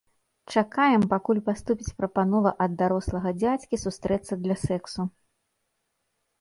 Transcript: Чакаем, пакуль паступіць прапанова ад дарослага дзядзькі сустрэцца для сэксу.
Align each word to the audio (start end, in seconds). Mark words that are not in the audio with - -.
Чакаем, 0.53 1.03
пакуль 1.11 1.41
паступіць 1.49 1.93
прапанова 1.99 2.55
ад 2.67 2.71
дарослага 2.81 3.35
дзядзькі 3.39 3.81
сустрэцца 3.85 4.33
для 4.49 4.55
сэксу. 4.67 5.01